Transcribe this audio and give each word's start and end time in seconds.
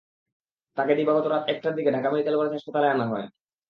তাঁকে 0.77 0.93
দিবাগত 0.95 1.25
রাত 1.27 1.43
একটার 1.47 1.73
দিকে 1.75 1.89
ঢাকা 1.91 2.09
মেডিকেল 2.11 2.35
কলেজ 2.37 2.53
হাসপাতালে 2.53 2.87
আনা 2.87 3.05
হয়। 3.05 3.25